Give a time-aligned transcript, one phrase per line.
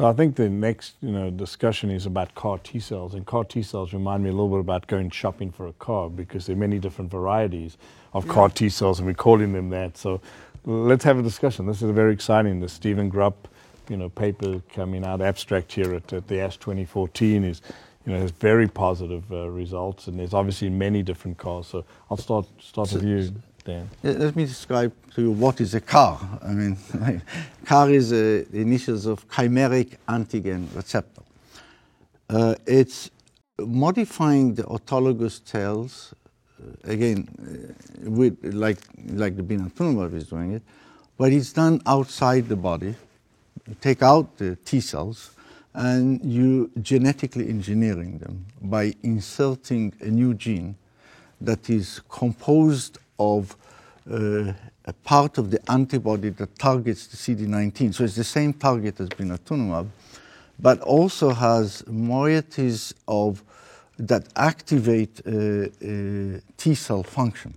[0.00, 3.44] So I think the next, you know, discussion is about CAR T cells, and CAR
[3.44, 6.56] T cells remind me a little bit about going shopping for a car because there
[6.56, 7.76] are many different varieties
[8.14, 8.32] of yeah.
[8.32, 9.98] CAR T cells, and we're calling them that.
[9.98, 10.22] So
[10.64, 11.66] let's have a discussion.
[11.66, 12.60] This is a very exciting.
[12.60, 13.34] The Stephan Grupp,
[13.90, 17.60] you know, paper coming out abstract here at, at the ASH 2014 is,
[18.06, 21.66] you know, has very positive uh, results, and there's obviously many different CARs.
[21.66, 23.34] So I'll start start so, with you.
[23.64, 23.88] Dan.
[24.02, 26.18] Let me describe to you what is a CAR.
[26.42, 26.76] I mean,
[27.64, 31.22] CAR is uh, the initials of chimeric antigen receptor.
[32.28, 33.10] Uh, it's
[33.58, 36.14] modifying the autologous cells,
[36.60, 38.78] uh, again, uh, with, like,
[39.12, 40.62] like the blinatumomab is doing it,
[41.18, 42.94] but it's done outside the body.
[43.68, 45.32] You take out the T cells,
[45.74, 50.76] and you genetically engineering them by inserting a new gene
[51.40, 53.56] that is composed of
[54.10, 54.52] uh,
[54.86, 57.94] a part of the antibody that targets the CD19.
[57.94, 59.88] So it's the same target as blinatumomab,
[60.58, 63.44] but also has moieties of
[63.98, 67.54] that activate uh, uh, T cell function.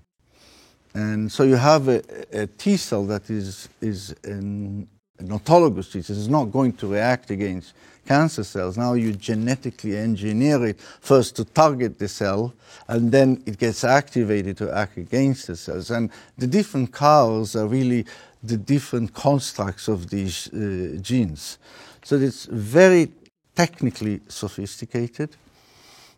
[0.93, 4.87] And so you have a, a T cell that is, is an,
[5.19, 6.17] an autologous cell.
[6.17, 7.73] It's not going to react against
[8.05, 8.77] cancer cells.
[8.77, 12.53] Now you genetically engineer it first to target the cell,
[12.87, 15.91] and then it gets activated to act against the cells.
[15.91, 18.05] And the different CARs are really
[18.43, 21.57] the different constructs of these uh, genes.
[22.03, 23.11] So it's very
[23.55, 25.37] technically sophisticated.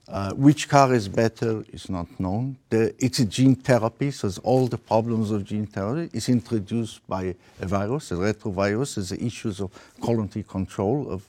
[0.08, 2.58] Uh, which CAR is better is not known.
[2.70, 7.34] The, it's a gene therapy, so all the problems of gene therapy is introduced by
[7.60, 8.96] a virus, a retrovirus.
[8.96, 11.28] There's the issues of quality control of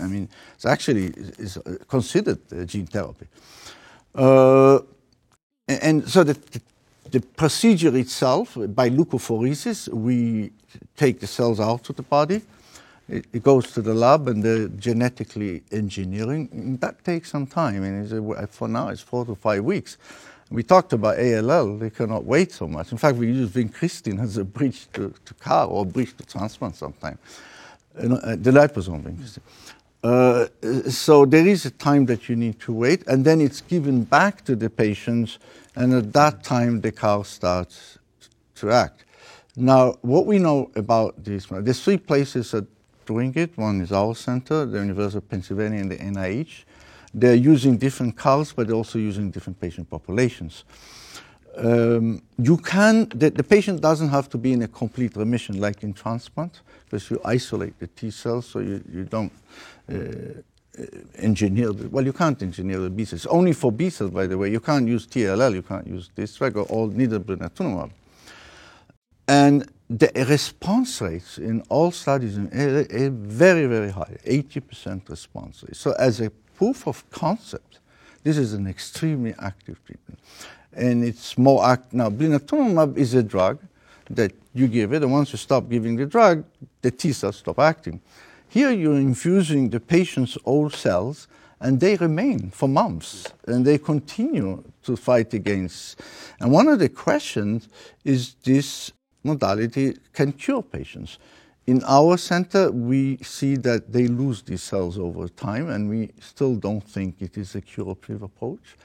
[0.00, 1.06] I mean, it's actually
[1.38, 3.26] is considered gene therapy.
[4.14, 4.80] Uh,
[5.68, 6.36] and so the,
[7.10, 10.50] the, procedure itself, by leukapheresis, we
[10.96, 12.42] take the cells out of the body.
[13.10, 16.78] It, it goes to the lab and they're genetically engineering.
[16.80, 17.82] That takes some time.
[17.82, 19.98] And for now, it's four to five weeks.
[20.50, 22.90] We talked about ALL, they cannot wait so much.
[22.90, 26.74] In fact, we use vincristine as a bridge to, to CAR or bridge to transplant
[26.74, 27.18] sometimes.
[27.96, 29.40] Uh, the liposome vincristine.
[30.02, 34.02] Uh, so there is a time that you need to wait, and then it's given
[34.02, 35.38] back to the patients,
[35.76, 37.98] and at that time the CAR starts
[38.56, 39.04] to act.
[39.56, 42.66] Now, what we know about this, there's three places that
[43.12, 43.50] doing it.
[43.56, 46.52] One is our center, the University of Pennsylvania, and the NIH.
[47.12, 50.64] They're using different CARs, but they're also using different patient populations.
[51.56, 55.82] Um, you can, the, the, patient doesn't have to be in a complete remission like
[55.82, 59.32] in transplant, because you isolate the T cells so you, you don't
[59.92, 60.84] uh, uh,
[61.16, 63.26] engineer, the, well, you can't engineer the B cells.
[63.26, 66.36] Only for B cells, by the way, you can't use TLL, you can't use this
[66.36, 67.90] drug or all neither blinatumomab.
[69.26, 75.74] And the response rates in all studies are very, very high, 80% response rate.
[75.74, 77.80] So as a proof of concept,
[78.22, 80.20] this is an extremely active treatment.
[80.72, 82.08] And it's more act now.
[82.08, 83.58] Blinatumomab is a drug
[84.08, 86.44] that you give it, and once you stop giving the drug,
[86.82, 88.00] the T cells stop acting.
[88.48, 91.26] Here you're infusing the patient's old cells
[91.60, 96.00] and they remain for months and they continue to fight against.
[96.40, 97.68] And one of the questions
[98.04, 98.92] is this
[99.22, 101.18] modality can cure patients.
[101.66, 106.56] In our center, we see that they lose these cells over time, and we still
[106.56, 108.76] don't think it is a curative approach.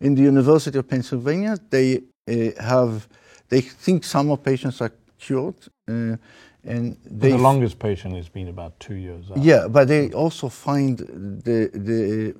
[0.00, 3.08] In the University of Pennsylvania, they uh, have,
[3.48, 5.56] they think some of patients are cured.
[5.86, 6.16] Uh,
[6.64, 9.30] and the longest patient has been about two years.
[9.30, 9.38] Out.
[9.38, 12.34] Yeah, but they also find the, the,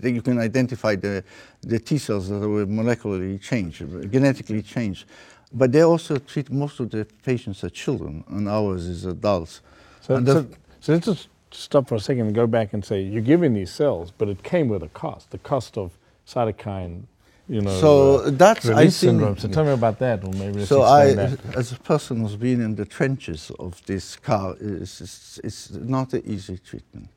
[0.00, 1.22] the you can identify the,
[1.62, 5.06] the T cells that were molecularly changed, genetically changed.
[5.52, 9.60] But they also treat most of the patients as children, and ours is adults.
[10.00, 10.46] So, so,
[10.80, 13.72] so let's just stop for a second and go back and say you're giving these
[13.72, 15.92] cells, but it came with a cost, the cost of
[16.26, 17.04] cytokine
[17.48, 19.38] you know, so uh, that's I think, syndrome.
[19.38, 21.38] So tell me about that, or maybe so I, that.
[21.54, 26.12] as a person who's been in the trenches of this CAR, it's, it's, it's not
[26.12, 27.08] an easy treatment.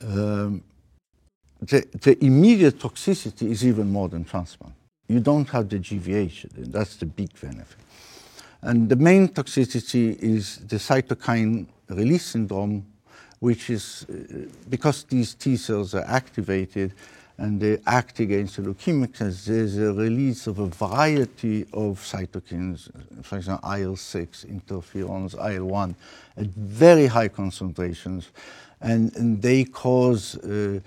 [0.00, 0.62] Um,
[1.60, 4.74] the, the immediate toxicity is even more than transplant.
[5.12, 7.76] You don't have the GVH, and that's the big benefit.
[8.62, 12.86] And the main toxicity is the cytokine release syndrome,
[13.40, 16.94] which is uh, because these T cells are activated,
[17.36, 22.88] and they act against the leukemic cells, there's a release of a variety of cytokines,
[23.22, 25.94] for example, IL-6, interferons, IL-1,
[26.38, 28.30] at very high concentrations,
[28.80, 30.80] and, and they cause uh,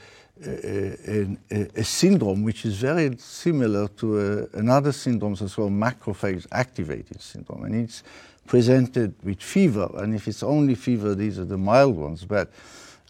[0.43, 6.45] a, a, a, syndrome which is very similar to a, another syndrome as well, macrophage
[6.51, 8.03] activated syndrome, and it's
[8.45, 12.51] presented with fever, and if it's only fever, these are the mild ones, but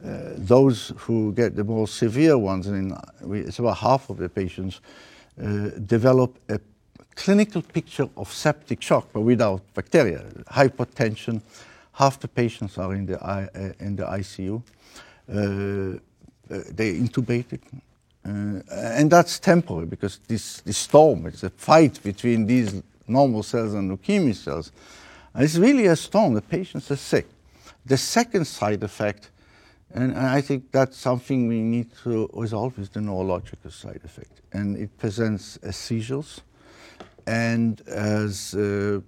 [0.04, 2.94] Uh, those who get the more severe ones, and
[3.31, 4.81] it's about half of the patients,
[5.42, 6.60] uh, develop a
[7.16, 10.21] clinical picture of septic shock, but without bacteria.
[10.51, 11.42] Hypertension,
[11.94, 14.62] half the patients are in the, I, uh, in the ICU.
[16.50, 17.59] Uh, they're intubated.
[18.25, 23.74] Uh, and that's temporary because this, this storm, it's a fight between these normal cells
[23.74, 24.71] and leukemia cells.
[25.33, 26.33] And it's really a storm.
[26.33, 27.27] The patients are sick.
[27.86, 29.30] The second side effect,
[29.94, 34.42] and I think that's something we need to resolve, is the neurological side effect.
[34.53, 36.42] And it presents as seizures
[37.27, 39.01] and as, uh,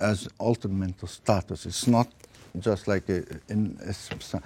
[0.00, 1.66] as altered mental status.
[1.66, 2.08] It's not
[2.58, 4.40] just like a, in a, uh,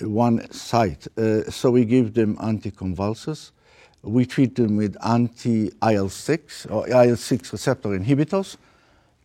[0.00, 1.06] one site.
[1.16, 3.50] Uh, so we give them anticonvulsants.
[4.02, 8.56] We treat them with anti-IL-6 or IL-6 receptor inhibitors.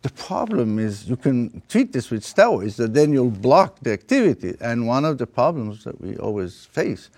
[0.02, 4.56] The problem is you can treat this with steroids, that then you'll block the activity.
[4.60, 7.08] And one of the problems that we always face,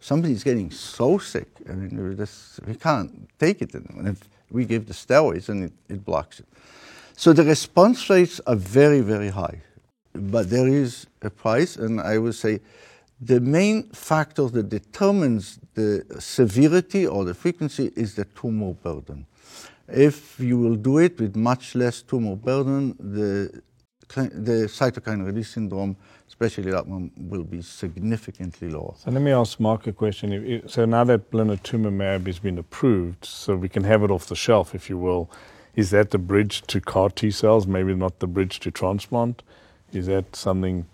[0.00, 3.74] somebody's getting so sick, I mean, we, just, we can't take it.
[3.74, 4.00] anymore.
[4.00, 6.46] And if we give the steroids, and it, it blocks it.
[7.16, 9.62] So the response rates are very, very high.
[10.14, 12.60] But there is a price, and I would say
[13.20, 19.26] the main factor that determines the severity or the frequency is the tumor burden.
[19.88, 23.62] If you will do it with much less tumor burden, the,
[24.08, 25.96] the cytokine release syndrome,
[26.28, 28.94] especially that one, will be significantly lower.
[28.96, 30.62] So let me ask Mark a question.
[30.68, 34.74] So now that blinatumomab has been approved, so we can have it off the shelf,
[34.74, 35.30] if you will,
[35.74, 39.42] is that the bridge to CAR T cells, maybe not the bridge to transplant?
[39.94, 40.86] Is that something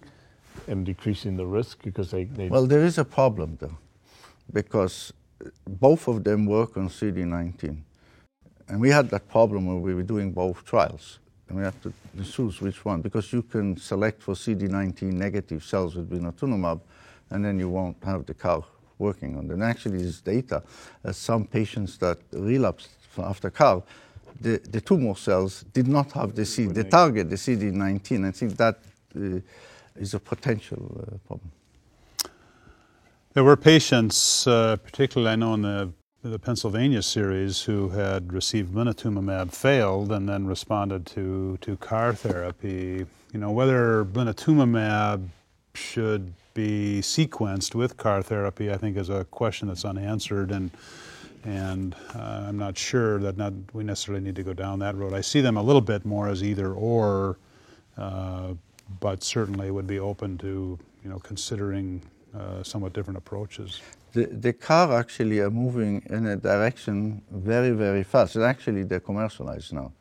[0.67, 3.79] and decreasing the risk because they, they Well, there is a problem though,
[4.53, 5.13] because
[5.67, 7.83] both of them work on CD19.
[8.69, 11.19] And we had that problem when we were doing both trials.
[11.49, 11.93] And we have to
[12.23, 16.81] choose which one, because you can select for CD19 negative cells with blinatumomab,
[17.31, 18.63] and then you won't have the CAR
[18.99, 19.61] working on them.
[19.61, 20.63] And actually, this data,
[21.05, 23.83] uh, some patients that relapsed after CAR,
[24.41, 28.27] the, the tumor cells did not have the, C, the target, the CD19.
[28.27, 28.79] I think that
[29.17, 29.41] uh,
[29.97, 31.51] is a potential uh, problem.
[33.33, 35.93] There were patients, uh, particularly I know in the,
[36.23, 43.07] the Pennsylvania series, who had received blinatumomab, failed, and then responded to, to CAR therapy.
[43.33, 45.29] You know, whether blinatumomab
[45.75, 50.71] should be sequenced with CAR therapy, I think is a question that's unanswered, and
[51.45, 55.15] and uh, I'm not sure that not we necessarily need to go down that road.
[55.15, 57.39] I see them a little bit more as either or.
[57.97, 58.55] Uh,
[58.99, 62.03] but certainly would be open to you know considering
[62.37, 63.81] uh, somewhat different approaches.
[64.13, 68.37] The, the CAR actually are moving in a direction very very fast.
[68.37, 69.93] And actually, they're commercialized now,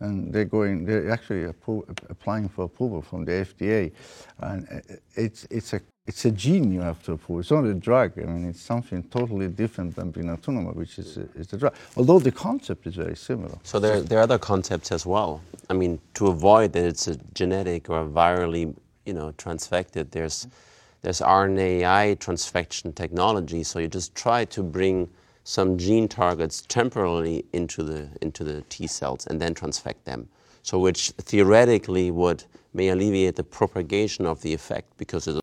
[0.00, 0.84] and they're going.
[0.84, 3.92] They're actually applying for approval from the FDA,
[4.40, 4.82] and
[5.14, 7.40] it's it's a it's a gene you have to approve.
[7.40, 8.18] It's not a drug.
[8.18, 11.74] I mean, it's something totally different than blinatumomab, which is a, is a drug.
[11.96, 13.56] Although the concept is very similar.
[13.62, 15.40] So there, there are other concepts as well.
[15.70, 18.74] I mean, to avoid that it's a genetic or a virally,
[19.06, 20.46] you know, transfected, there's,
[21.00, 23.62] there's RNAi transfection technology.
[23.62, 25.08] So you just try to bring
[25.44, 30.28] some gene targets temporarily into the, into the T cells and then transfect them.
[30.62, 32.44] So which theoretically would
[32.74, 35.40] may alleviate the propagation of the effect because